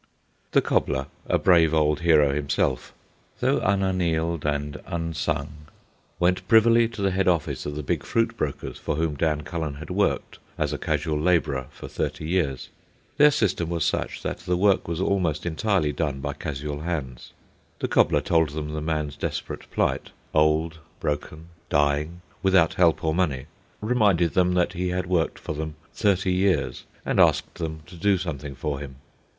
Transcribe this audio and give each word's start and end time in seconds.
The 0.53 0.63
cobbler, 0.63 1.05
a 1.27 1.37
brave 1.37 1.75
old 1.75 1.99
hero 1.99 2.33
himself, 2.33 2.91
though 3.39 3.59
unannaled 3.59 4.47
and 4.47 4.81
unsung, 4.87 5.67
went 6.19 6.47
privily 6.47 6.87
to 6.87 7.03
the 7.03 7.11
head 7.11 7.27
office 7.27 7.67
of 7.67 7.75
the 7.75 7.83
big 7.83 8.01
fruit 8.03 8.35
brokers 8.35 8.79
for 8.79 8.95
whom 8.95 9.13
Dan 9.13 9.41
Cullen 9.43 9.75
had 9.75 9.91
worked 9.91 10.39
as 10.57 10.73
a 10.73 10.79
casual 10.79 11.19
labourer 11.19 11.67
for 11.69 11.87
thirty 11.87 12.25
years. 12.25 12.69
Their 13.17 13.29
system 13.29 13.69
was 13.69 13.85
such 13.85 14.23
that 14.23 14.39
the 14.39 14.57
work 14.57 14.87
was 14.87 14.99
almost 14.99 15.45
entirely 15.45 15.91
done 15.91 16.19
by 16.19 16.33
casual 16.33 16.79
hands. 16.81 17.31
The 17.77 17.87
cobbler 17.87 18.21
told 18.21 18.49
them 18.49 18.69
the 18.73 18.81
man's 18.81 19.15
desperate 19.15 19.69
plight, 19.69 20.09
old, 20.33 20.79
broken, 20.99 21.49
dying, 21.69 22.21
without 22.41 22.73
help 22.73 23.03
or 23.03 23.13
money, 23.13 23.45
reminded 23.81 24.33
them 24.33 24.55
that 24.55 24.73
he 24.73 24.87
had 24.89 25.05
worked 25.05 25.37
for 25.37 25.53
them 25.53 25.75
thirty 25.93 26.33
years, 26.33 26.85
and 27.05 27.19
asked 27.19 27.53
them 27.59 27.81
to 27.85 27.95
do 27.95 28.17
something 28.17 28.55
for 28.55 28.79
him. 28.79 28.95